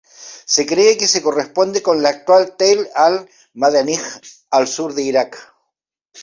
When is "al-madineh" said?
2.95-4.01